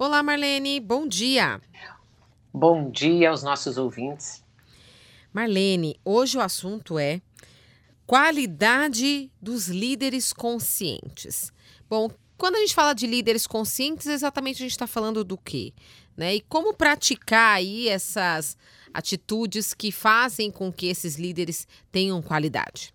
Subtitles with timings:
[0.00, 1.60] Olá, Marlene, bom dia.
[2.54, 4.44] Bom dia aos nossos ouvintes.
[5.32, 7.20] Marlene, hoje o assunto é
[8.06, 11.52] qualidade dos líderes conscientes.
[11.90, 15.72] Bom, quando a gente fala de líderes conscientes, exatamente a gente está falando do quê?
[16.16, 16.36] Né?
[16.36, 18.56] E como praticar aí essas
[18.94, 22.94] atitudes que fazem com que esses líderes tenham qualidade?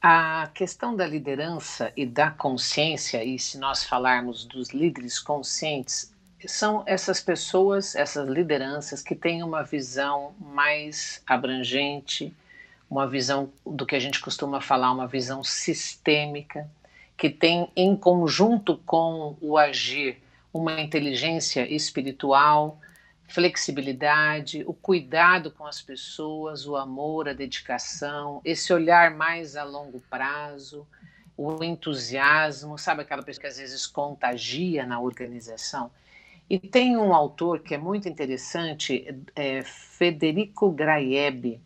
[0.00, 6.12] A questão da liderança e da consciência, e se nós falarmos dos líderes conscientes,
[6.46, 12.32] são essas pessoas, essas lideranças que têm uma visão mais abrangente,
[12.88, 16.68] uma visão do que a gente costuma falar, uma visão sistêmica,
[17.16, 20.22] que tem em conjunto com o agir
[20.52, 22.78] uma inteligência espiritual,
[23.28, 30.00] flexibilidade, o cuidado com as pessoas, o amor, a dedicação, esse olhar mais a longo
[30.08, 30.86] prazo,
[31.36, 35.90] o entusiasmo, sabe aquela pessoa que às vezes contagia na organização?
[36.48, 41.60] E tem um autor que é muito interessante, é Federico Graebi,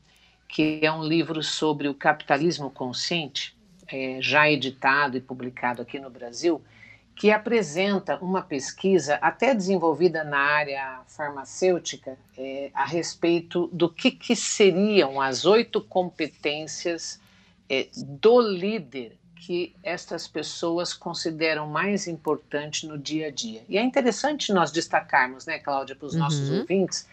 [0.49, 3.57] que é um livro sobre o capitalismo consciente,
[3.87, 6.63] é, já editado e publicado aqui no Brasil,
[7.21, 14.35] que apresenta uma pesquisa até desenvolvida na área farmacêutica é, a respeito do que, que
[14.35, 17.21] seriam as oito competências
[17.69, 23.65] é, do líder que estas pessoas consideram mais importante no dia a dia.
[23.69, 26.21] E é interessante nós destacarmos, né, Cláudia, para os uhum.
[26.21, 27.07] nossos ouvintes,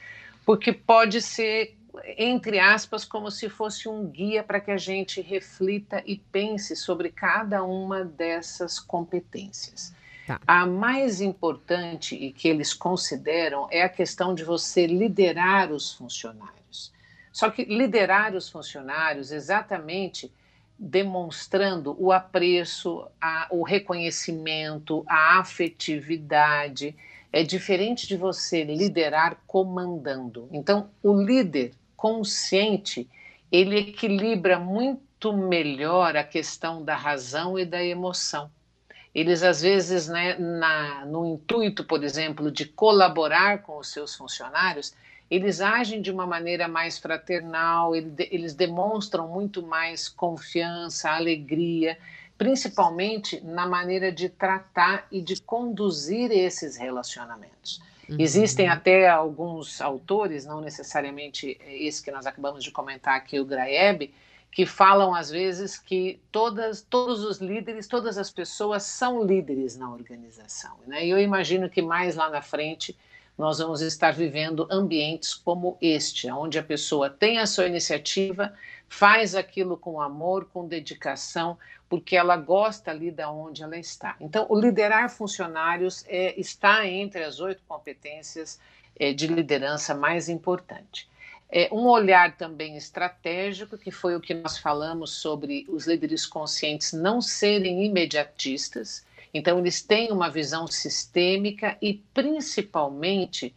[0.45, 1.75] porque pode ser,
[2.17, 7.09] entre aspas, como se fosse um guia para que a gente reflita e pense sobre
[7.09, 9.93] cada uma dessas competências.
[10.25, 10.41] Tá.
[10.45, 16.91] A mais importante e que eles consideram é a questão de você liderar os funcionários.
[17.31, 20.31] Só que liderar os funcionários exatamente
[20.77, 26.95] demonstrando o apreço, a, o reconhecimento, a afetividade.
[27.31, 30.47] É diferente de você liderar comandando.
[30.51, 33.09] Então, o líder consciente,
[33.51, 38.49] ele equilibra muito melhor a questão da razão e da emoção.
[39.13, 44.93] Eles, às vezes, né, na, no intuito, por exemplo, de colaborar com os seus funcionários,
[45.29, 51.97] eles agem de uma maneira mais fraternal, eles demonstram muito mais confiança, alegria,
[52.37, 57.81] principalmente na maneira de tratar e de conduzir esses relacionamentos.
[58.09, 58.15] Uhum.
[58.19, 64.13] Existem até alguns autores, não necessariamente esse que nós acabamos de comentar aqui, o Graeb,
[64.51, 69.91] que falam às vezes que todas, todos os líderes, todas as pessoas são líderes na
[69.91, 70.77] organização.
[70.87, 71.05] Né?
[71.05, 72.97] E eu imagino que mais lá na frente
[73.37, 78.53] nós vamos estar vivendo ambientes como este, onde a pessoa tem a sua iniciativa,
[78.89, 84.15] faz aquilo com amor, com dedicação, porque ela gosta ali da onde ela está.
[84.19, 88.59] Então, o liderar funcionários é, está entre as oito competências
[88.99, 91.07] é, de liderança mais importante.
[91.49, 96.91] É, um olhar também estratégico, que foi o que nós falamos sobre os líderes conscientes
[96.91, 103.53] não serem imediatistas, então, eles têm uma visão sistêmica e, principalmente,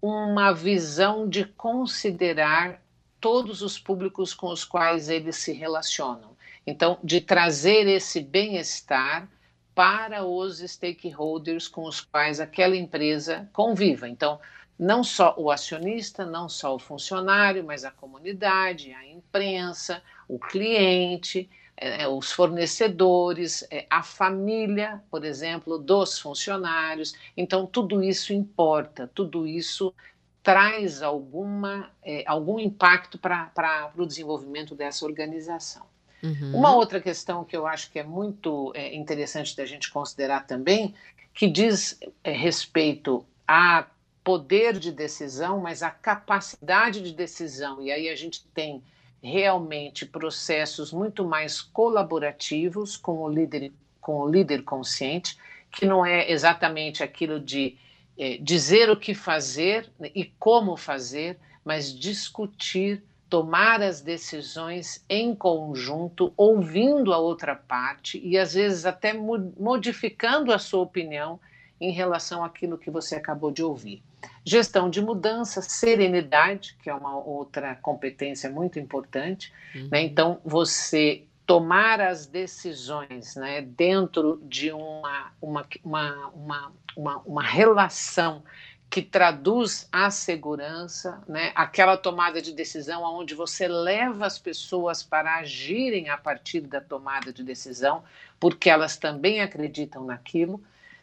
[0.00, 2.82] uma visão de considerar
[3.20, 6.36] todos os públicos com os quais eles se relacionam.
[6.66, 9.28] Então, de trazer esse bem-estar
[9.74, 14.08] para os stakeholders com os quais aquela empresa conviva.
[14.08, 14.40] Então,
[14.82, 21.48] não só o acionista, não só o funcionário, mas a comunidade, a imprensa, o cliente,
[21.76, 27.14] é, é, os fornecedores, é, a família, por exemplo, dos funcionários.
[27.36, 29.94] Então, tudo isso importa, tudo isso
[30.42, 31.88] traz alguma,
[32.26, 35.86] algum impacto para o desenvolvimento dessa organização.
[36.20, 36.56] Uhum.
[36.56, 40.92] Uma outra questão que eu acho que é muito interessante da gente considerar também,
[41.32, 43.86] que diz respeito a
[44.24, 48.82] poder de decisão, mas a capacidade de decisão, e aí a gente tem
[49.22, 55.38] realmente processos muito mais colaborativos com o líder, com o líder consciente,
[55.70, 57.76] que não é exatamente aquilo de
[58.18, 66.34] é, dizer o que fazer e como fazer, mas discutir, tomar as decisões em conjunto,
[66.36, 71.40] ouvindo a outra parte e às vezes até modificando a sua opinião
[71.82, 74.04] em relação àquilo que você acabou de ouvir.
[74.44, 79.52] Gestão de mudança, serenidade, que é uma outra competência muito importante.
[79.74, 79.88] Uhum.
[79.90, 80.02] Né?
[80.02, 88.44] Então, você tomar as decisões né, dentro de uma, uma, uma, uma, uma, uma relação
[88.88, 91.50] que traduz a segurança, né?
[91.52, 97.32] aquela tomada de decisão onde você leva as pessoas para agirem a partir da tomada
[97.32, 98.04] de decisão,
[98.38, 100.62] porque elas também acreditam naquilo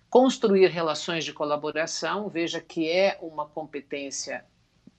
[0.10, 4.44] construir relações de colaboração, veja que é uma competência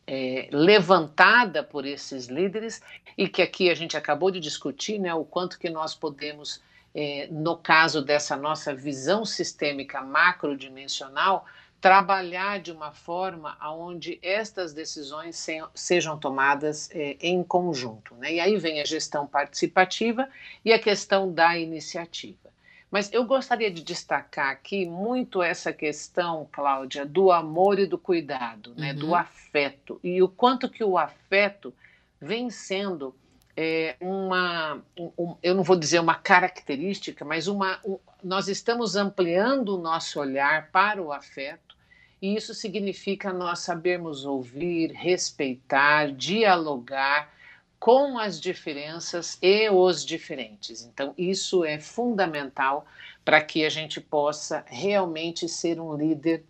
[0.06, 2.80] é, levantada por esses líderes
[3.16, 6.62] e que aqui a gente acabou de discutir, né, o quanto que nós podemos,
[6.94, 11.44] é, no caso dessa nossa visão sistêmica macrodimensional,
[11.80, 18.14] trabalhar de uma forma onde estas decisões se, sejam tomadas é, em conjunto.
[18.16, 18.34] Né?
[18.34, 20.28] E aí vem a gestão participativa
[20.64, 22.50] e a questão da iniciativa.
[22.90, 28.74] Mas eu gostaria de destacar aqui muito essa questão, Cláudia, do amor e do cuidado,
[28.76, 28.92] né?
[28.92, 28.98] Uhum.
[28.98, 30.00] do afeto.
[30.02, 31.72] E o quanto que o afeto
[32.20, 33.14] vem sendo
[33.56, 39.76] é, uma, um, eu não vou dizer uma característica, mas uma, um, nós estamos ampliando
[39.76, 41.76] o nosso olhar para o afeto,
[42.22, 47.32] e isso significa nós sabermos ouvir, respeitar, dialogar,
[47.80, 50.82] com as diferenças e os diferentes.
[50.82, 52.84] Então, isso é fundamental
[53.24, 56.44] para que a gente possa realmente ser um líder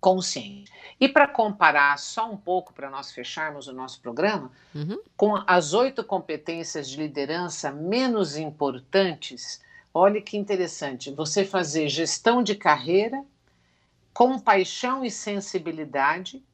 [0.00, 0.70] consciente.
[1.00, 5.00] E para comparar só um pouco, para nós fecharmos o nosso programa, uhum.
[5.16, 9.60] com as oito competências de liderança menos importantes,
[9.92, 13.24] olhe que interessante, você fazer gestão de carreira,
[14.12, 16.44] compaixão e sensibilidade,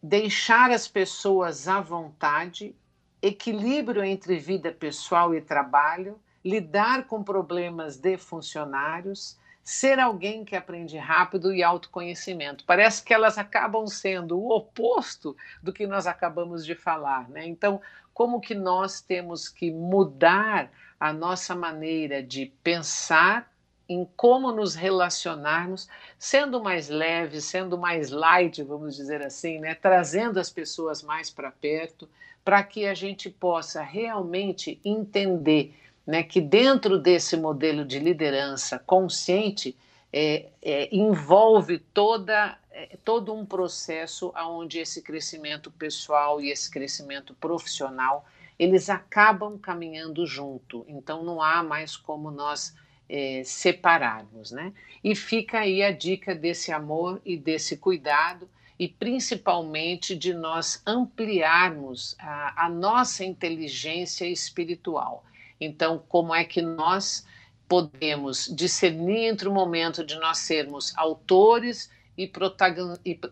[0.00, 2.76] deixar as pessoas à vontade
[3.22, 10.98] equilíbrio entre vida pessoal e trabalho, lidar com problemas de funcionários, ser alguém que aprende
[10.98, 12.64] rápido e autoconhecimento.
[12.64, 17.46] Parece que elas acabam sendo o oposto do que nós acabamos de falar, né?
[17.46, 17.80] Então,
[18.12, 23.50] como que nós temos que mudar a nossa maneira de pensar
[23.88, 29.74] em como nos relacionarmos, sendo mais leve, sendo mais light, vamos dizer assim, né?
[29.74, 32.08] Trazendo as pessoas mais para perto,
[32.44, 35.74] para que a gente possa realmente entender
[36.06, 39.76] né, que dentro desse modelo de liderança consciente
[40.12, 47.34] é, é, envolve toda, é, todo um processo onde esse crescimento pessoal e esse crescimento
[47.34, 48.26] profissional
[48.58, 50.84] eles acabam caminhando junto.
[50.86, 52.76] Então não há mais como nós
[53.08, 54.72] é, separarmos, né?
[55.02, 58.48] E fica aí a dica desse amor e desse cuidado
[58.82, 65.24] e principalmente de nós ampliarmos a, a nossa inteligência espiritual.
[65.60, 67.24] Então, como é que nós
[67.68, 72.26] podemos discernir entre o momento de nós sermos autores e,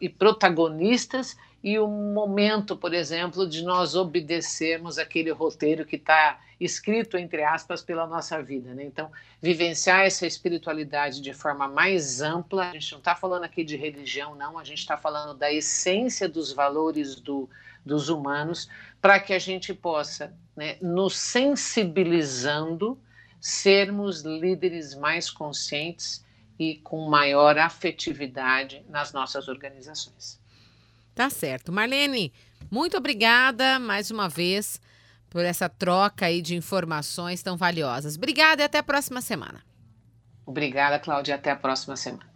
[0.09, 7.43] protagonistas e o momento, por exemplo, de nós obedecermos aquele roteiro que está escrito, entre
[7.45, 8.73] aspas, pela nossa vida.
[8.75, 8.85] Né?
[8.85, 9.11] Então,
[9.41, 14.35] vivenciar essa espiritualidade de forma mais ampla, a gente não está falando aqui de religião,
[14.35, 17.49] não, a gente está falando da essência dos valores do,
[17.85, 18.69] dos humanos,
[19.01, 22.99] para que a gente possa, né, nos sensibilizando,
[23.39, 26.25] sermos líderes mais conscientes
[26.59, 30.41] e com maior afetividade nas nossas organizações.
[31.21, 31.71] Tá certo.
[31.71, 32.33] Marlene,
[32.71, 34.81] muito obrigada mais uma vez
[35.29, 38.17] por essa troca aí de informações tão valiosas.
[38.17, 39.63] Obrigada e até a próxima semana.
[40.47, 41.35] Obrigada, Cláudia.
[41.35, 42.30] Até a próxima semana.